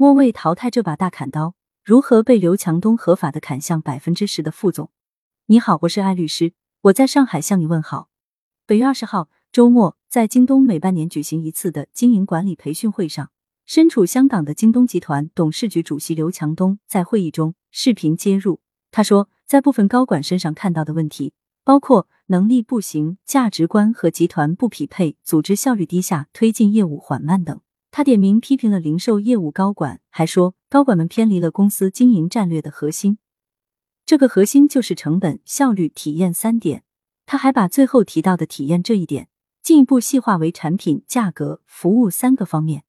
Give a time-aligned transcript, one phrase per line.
[0.00, 4.90] 莫为淘汰这把大砍刀如何被刘强东合法的砍向百分之十的副总？
[5.44, 8.08] 你好，我是艾律师，我在上海向你问好。
[8.66, 13.30] 本月二十号周末，在京东每半年举行一次的经营管理培训会上，
[13.66, 27.60] 身处香港的京东集团董事局主席刘强东在会议中视频接入，他说，在部分高管身上看到的问题，包括能力不行、价值观和集团不匹配、组织效率低下、推进业务缓慢等。
[27.90, 33.18] 他点名批评了零售业务高管，还说高管们偏离了公司经营战略的核心。
[34.06, 36.84] 这个核心就是成本、效率、体验三点。
[37.26, 39.28] 他还把最后提到的体验这一点
[39.62, 42.84] 进一步细化为产品、价格、服务三个方面。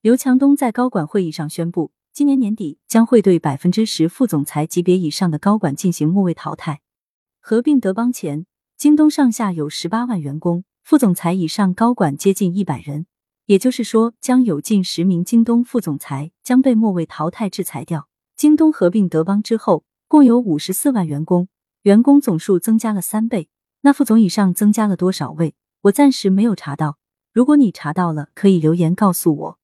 [0.00, 6.80] 刘强东在高管会议上宣布，今年年底将会对百分之十副总裁级别以上的高管进行末位淘汰。
[7.40, 8.46] 合并德邦前，
[8.76, 13.06] 京东上下有十八万员工，副总裁以上高管接近一百人。
[13.50, 18.08] 也就是说，将有近十名京东副总裁将被末位淘汰制裁掉。
[18.36, 21.48] 京东合并德邦之后，共有五十四万员工，
[21.82, 23.48] 员工总数增加了三倍。
[23.80, 25.56] 那副总以上增加了多少位？
[25.80, 26.98] 我暂时没有查到。
[27.32, 29.58] 如果你查到了，可以留言告诉我。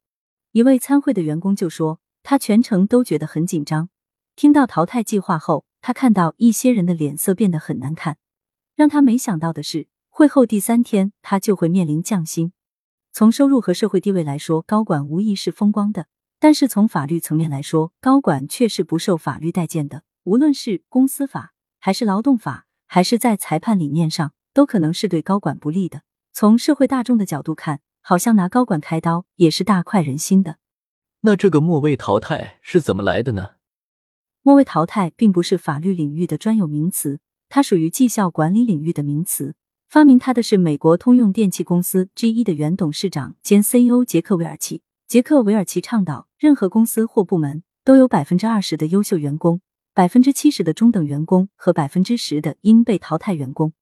[0.50, 3.88] 一位参会的员工就说，他全程都觉得很紧张。
[4.34, 8.16] 听到淘汰计划后，他看到一些人的脸色变得很难看。
[8.74, 12.50] 让他没想到的是，会后第三天，他就会面临降薪。
[13.18, 16.02] 从收入和社会地位来说，高管无疑是风光的；
[16.38, 20.02] 但是从法律层面来说，高管却是不受法律待见的。
[20.24, 26.02] 无论是公司法，还是劳动法，还是在裁判理念上，都可能是对高管不利的。
[26.34, 30.58] 从社会大众的角度看，好像拿高管开刀也是大快人心的。
[31.22, 33.52] 那这个末位淘汰是怎么来的呢？
[34.42, 39.54] 末位淘汰并不是法律领域的专有名词，它属于绩效管理领域的名词。
[39.88, 44.82] 发明它的是美国通用电气公司 GE 的原董事长兼 CEO 杰克韦尔奇。
[45.06, 49.60] 杰克韦尔奇倡导，任何公司或部门都有百分之二十的优秀员工，
[49.94, 53.72] 百分之七十的中等员工和百分之十的应被淘汰员工。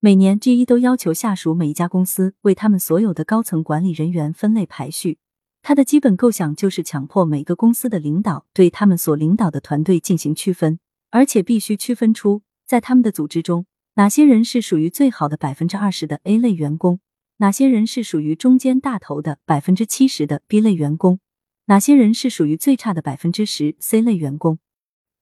[0.00, 5.18] 每年 GE 都要求下属每一家公司为他们所有的高层管理人员分类排序。
[5.62, 10.80] 它的基本构想就是强迫每个公司的领导对他们所领导的团队进行区分，
[11.10, 13.64] 而且必须区分出在他们的组织中。
[13.96, 16.98] 哪些人是属于最好的百分之二十的 A 类员工？
[17.36, 21.20] 哪些人是属于中间大头的百分之七十的 B 类员工？
[21.66, 24.58] 哪些人是属于最差的百分之十 C 类员工？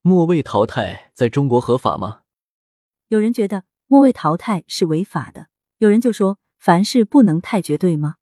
[0.00, 2.20] 末位淘汰在中国合法吗？
[3.08, 8.16] 有人觉得末位淘汰是违法的，有人就说凡事不能太绝对吗？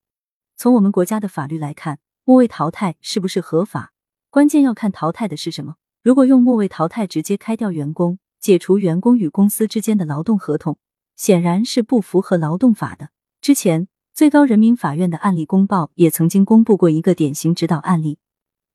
[0.57, 3.93] 从我们国家的法律来看，末位淘汰是不是合法，
[4.31, 5.77] 关键要看淘汰的是什么。
[6.03, 8.19] 如果用末位淘汰直接开掉员工。
[8.41, 10.79] 解除员工与公司之间的劳动合同，
[11.15, 13.11] 显然是不符合劳动法的。
[13.43, 18.19] 之前，最高人民法院的案例公报也曾经公布过一个典型指导案例：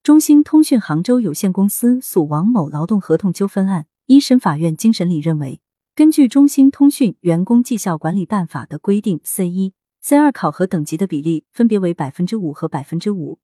[0.03, 3.87] 中兴通讯杭州有限公司诉王某劳动合同纠纷案。
[4.05, 5.59] 一审法院经审理认为，
[5.95, 13.39] 根据中兴通讯员工绩效管理办法的规定，C 一、C 二考核等级的比例分别为百分之五和百分之五。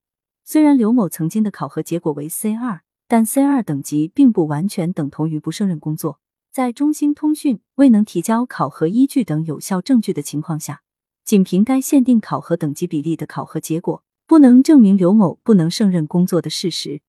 [0.45, 2.81] 虽然刘某曾经的考核结果为 C 二。
[3.11, 10.81] 但 C 二等级并不完全等同于不胜任工作，在中兴通讯未能提交考核依据等有效证据的情况下，
[11.25, 17.01] 仅凭该限定考核等级比例的考核结果，不能证明刘某不能胜任工作的事实。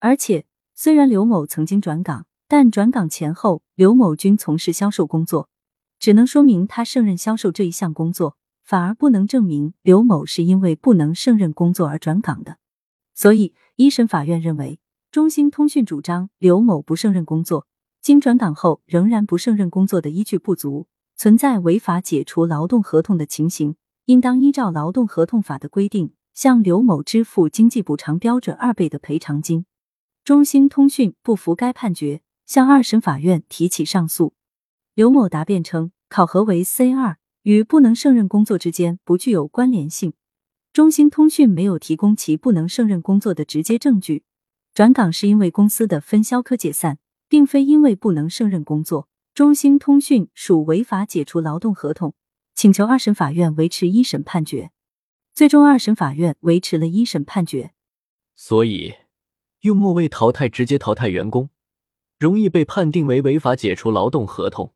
[0.00, 0.44] 而且，
[0.74, 5.48] 虽然刘某曾经转岗，但转岗前后刘某均从事销售工作，
[5.98, 12.58] 只能说明他胜任销售这一项工作，反而不能证明刘某是因为不能胜任工作而转岗的。
[13.14, 14.78] 所以，一审法院认为。
[15.18, 17.66] 中兴通讯主张刘某不胜任工作，
[18.00, 20.86] 经转岗后仍然不胜任工作的依据不足，
[21.16, 23.74] 存在违法解除劳动合同的情形，
[24.04, 29.66] 应当依照劳动合同法的规定，向刘某支付经济补偿标准二倍的赔偿金。
[30.22, 34.34] 中兴通讯不服该判决，向二审法院提起上诉。
[34.94, 40.12] 刘某答辩称，考核为 C 二，与不能胜任工作之间不具有关联性。
[40.72, 44.22] 中兴通讯没有提供其不能胜任工作的直接证据。
[44.78, 49.08] 转岗是因为公司的分销科解散，并非因为不能胜任工作。
[49.34, 52.14] 中兴通讯属违法解除劳动合同，
[52.54, 54.70] 请求二审法院维持一审判决。
[55.34, 57.72] 最终，二审法院维持了一审判决。
[58.36, 58.94] 所以，
[59.62, 61.50] 用末位淘汰直接淘汰员工，
[62.20, 64.72] 容易被判定为违法解除劳动合同。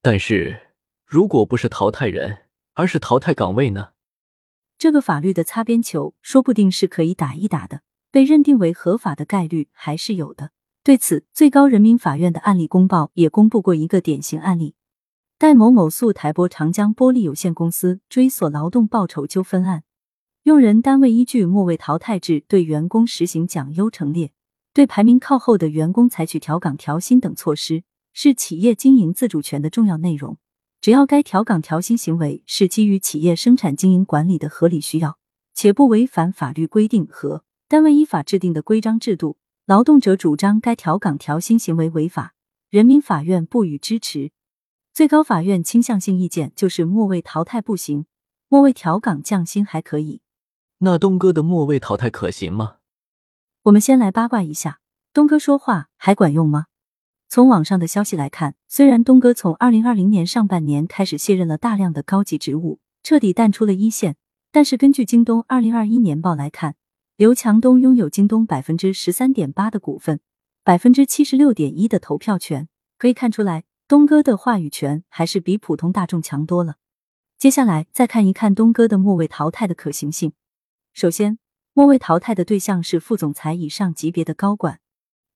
[0.00, 0.68] 但是，
[1.04, 3.88] 如果不是淘汰人，而是淘汰岗位呢？
[4.78, 7.80] 这个法律的擦边球，说不定是可以打一打的。
[8.12, 10.50] 被认定为合法的概率还是有的。
[10.84, 14.74] 对此，最高人民法院的案例公报也公布过一个典型案例：
[15.38, 19.84] 戴某某诉台玻长江玻璃有限公司追索劳动报酬纠纷案。
[20.42, 24.32] 用人单位依据末位淘汰制对员工实行奖优惩劣，
[24.74, 30.36] 对排名靠后的员工采取调岗调薪等措施，是企业经营自主权的重要内容。
[30.80, 35.16] 只要该调岗调薪行为是基于企业生产经营管理的合理需要，
[35.54, 42.34] 且不违反法律规定和单位依法制定的规章制度，劳动者主张该调岗调薪行为违法，
[42.68, 44.30] 人民法院不予支持。
[44.92, 48.04] 最高法院倾向性意见就是末位淘汰不行，
[48.48, 50.20] 末位调岗降薪还可以。
[50.80, 52.74] 那东哥的末位淘汰可行吗？
[53.62, 54.80] 我们先来八卦一下，
[55.14, 56.66] 东哥说话还管用吗？
[57.30, 64.16] 从网上的消息来看，虽然东哥从二零二零年上半年开始卸任了大量的高级职务，彻底淡出了一线，
[64.50, 66.74] 但是根据京东二零二一年报来看，
[67.22, 70.18] 刘强东拥有京东百分之十三点八的股份，
[70.64, 76.78] 百分之七十六点一的投票权，可以看出来，东哥的话语权还是比普通大众强多了。
[77.38, 80.32] 接下来再看一看东哥的末位淘汰的可行性。
[80.92, 81.38] 首先，
[81.74, 84.80] 末位淘汰的对象是副总裁以上级别的高管。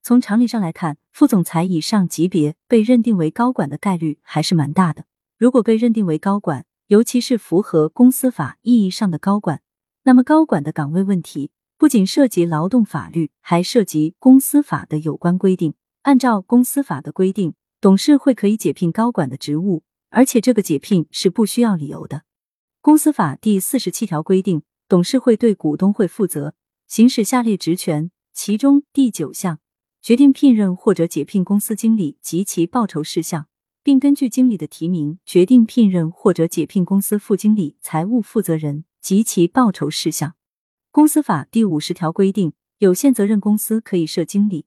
[0.02, 5.04] 从常理上来看，副总裁以上级别被认定为高管的概率还是蛮大的。
[5.38, 9.62] 如果被认定为高管，尤其是符合公司法意义上的高管，
[10.02, 15.74] 那么高管的岗位问题不仅涉及劳动法律，还涉及公司法的有关规定。
[16.02, 22.22] 按照公司法的规定，董事会可以解聘高管的职务，而且这个解聘是不需要理由的。
[22.80, 24.62] 公司法第四十七条规定。
[24.88, 26.54] 董事会对股东会负责，
[26.86, 29.58] 行使下列职权，其中第九项
[30.00, 33.48] 决定聘任或者解聘公司经理及其报酬事项，
[33.82, 40.36] 并根据经理的提名决定聘任或者解聘公司副经理、财务负责人及其报酬事项。
[40.96, 44.64] 公司法第五十条规定，有限责任公司可以设经理，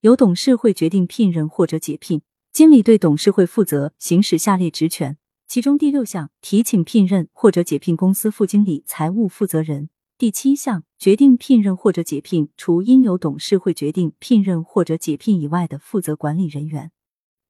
[0.00, 5.18] 由董事会决定聘任或者解聘经理，对董事会负责，行使下列职权。
[5.46, 16.90] 其中第六项提请聘任或者解聘公司副经理、财务负责人；第七项决定聘任或者解聘除应由董事会决定聘任或者解聘以外的负责管理人员。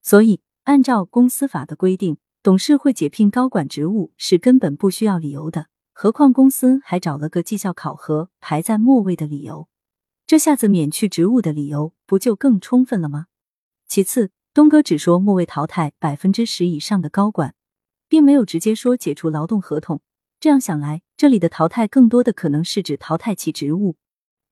[0.03, 5.67] 所以，按照公司法的规定，董事会解聘高管职务是根本不需要理由的。
[5.99, 9.67] 何况公司还找了个绩效考核排在末位的理由，
[10.27, 13.29] 这下子免去职务的理由不就更充分了吗？
[13.89, 17.55] 其次，东哥只说末位淘汰百分之十以上的高管。
[18.11, 20.03] 并没有直接说解除劳动合同，
[20.39, 23.97] 这样想来，这里的淘汰更多的可能是指淘汰其职务，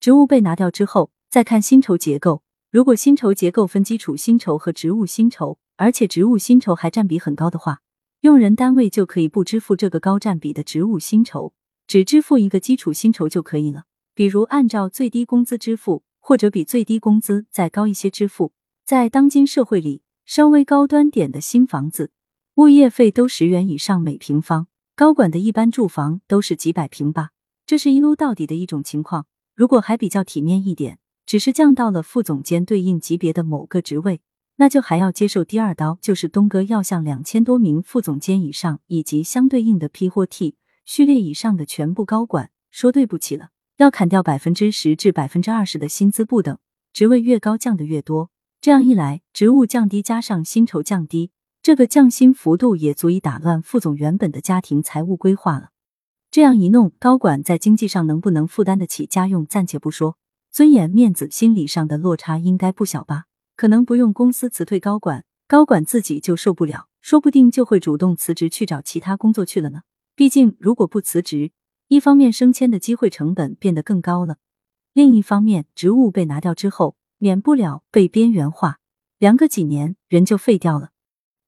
[0.00, 2.43] 职务被拿掉之后，再看薪酬结构。
[2.70, 7.82] 如果薪酬结构分基础薪酬和职务薪酬，而且职务薪酬还占比很高的话，
[8.25, 11.53] 用人单位就可以不支付这个高占比的职务薪酬，
[11.87, 13.85] 只支付一个基础薪酬就可以了。
[14.15, 18.55] 比如按照最低工资支付，或者比最低工资再高一些支付。
[18.87, 22.12] 在当今社会里，稍微高端点的新房子。
[22.55, 27.29] 物业费都十元以上每平方，高管的一般住房都是几百平吧，
[27.67, 29.27] 这是一撸到底的一种情况。
[29.55, 34.23] 如果还比较体面一点，只是降到了副总监对应级别的某个职位，
[34.56, 43.49] 那就还要接受第二刀，就是东哥要向两千多名副总监以上以及相对应的 P 或 T 序列以上的全部高管说对不起了，
[43.79, 46.59] 要砍掉百分之十至百分之二十的薪资不等，
[46.93, 48.31] 职位越高降的越多。
[48.61, 51.33] 这样一来，职务降低加上薪酬降低。
[51.61, 55.71] 这个降薪幅度也足以打乱副总原本的家庭财务规划了。
[56.31, 60.17] 这样一弄，高管在经济上能不能负担得起家用暂且不说，
[60.51, 63.25] 尊严、面子、心理上的落差应该不小吧？
[63.56, 69.82] 可能不用公司辞退高管，高管自己就受不了，说不定就会主动辞职去找其他工作去了呢。
[70.17, 71.53] 毕竟，如果不辞职，
[71.89, 74.39] 一方面升迁的机会成本变得更高了，
[74.93, 78.79] 另一方面职务被拿掉之后，免不了被边缘化，
[79.19, 80.91] 凉个几年人就废掉了。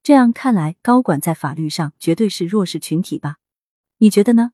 [0.02, 3.36] 这样看来，高管在法律上绝对是弱势群体吧？
[3.98, 4.52] 你觉得呢？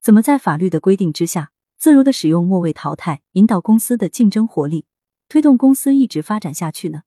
[0.00, 4.84] 怎么在法律的规定之下，自如的使用末位淘汰，引导公司的竞争活力，
[5.28, 7.02] 推动公司一直发展下去呢？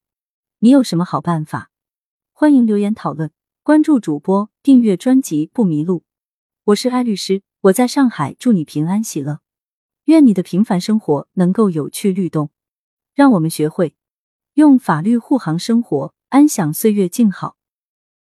[0.59, 1.69] 你有什么好办法？
[2.31, 3.31] 欢迎留言讨论，
[3.63, 6.03] 关注主播，订阅专辑不迷路。
[6.65, 9.41] 我是艾律师，我在上海，祝你平安喜乐，
[10.05, 12.49] 愿你的平凡生活能够有趣律动。
[13.13, 13.95] 让我们学会
[14.53, 17.56] 用法律护航生活，安享岁月静好。